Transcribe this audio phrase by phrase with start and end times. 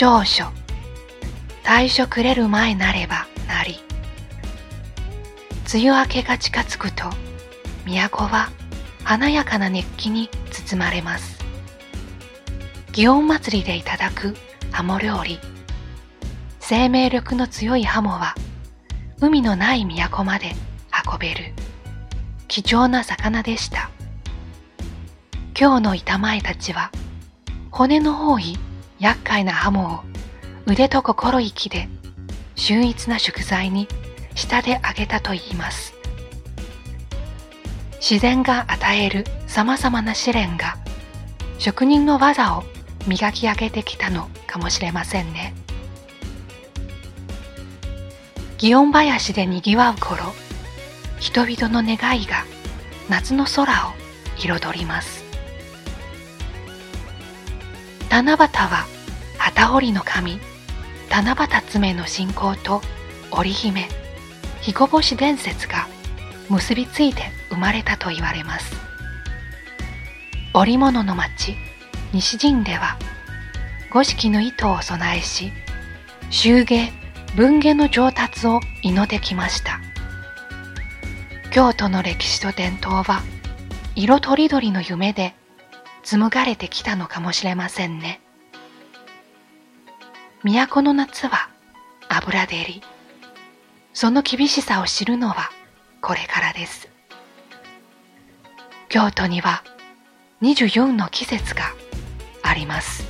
[0.00, 0.52] 少々。
[1.64, 3.80] 大所くれる前なればなり。
[5.74, 7.10] 梅雨明けが近づくと
[7.84, 8.52] 都は
[9.02, 11.40] 華やかな熱気に包まれます。
[12.92, 14.36] 祇園祭りでいただく
[14.70, 15.40] ハモ料理。
[16.60, 18.36] 生命力の強いハモは
[19.20, 20.52] 海のない都まで
[21.12, 21.52] 運べる。
[22.46, 23.90] 貴重な魚でした。
[25.58, 26.92] 今日の板前たちは
[27.72, 28.56] 骨の多い
[29.00, 30.00] 厄介なハモを
[30.66, 31.88] 腕と心意気で
[32.56, 33.88] 秀逸な食材に
[34.34, 35.94] 下で揚げたと言います。
[38.00, 40.76] 自然が与える様々な試練が
[41.58, 42.64] 職人の技を
[43.06, 45.54] 磨き上げてきたのかもしれませんね。
[48.58, 50.24] 祇園林でにぎわう頃
[51.20, 52.44] 人々の願いが
[53.08, 53.92] 夏の空を
[54.36, 55.27] 彩ります。
[58.10, 58.86] 七夕は
[59.36, 60.40] 旗織の神
[61.10, 62.80] 七夕爪の信仰と
[63.30, 63.88] 織姫
[64.62, 65.86] 彦星伝説が
[66.48, 68.74] 結びついて生まれたと言われます。
[70.54, 71.54] 織物の町
[72.12, 72.96] 西陣では
[73.90, 75.52] 五色の糸を備えし
[76.30, 76.90] 集芸
[77.36, 79.80] 文芸の上達を祈ってきました。
[81.50, 83.22] 京都の歴史と伝統は
[83.94, 85.34] 色とりどりの夢で
[86.10, 88.22] 紡がれてきたのかもしれませんね。
[90.42, 91.50] 都の夏は
[92.08, 92.82] 油照り。
[93.92, 95.50] その厳しさを知るのは
[96.00, 96.88] これからです。
[98.88, 99.62] 京都には
[100.40, 101.74] 24の季節が
[102.42, 103.07] あります。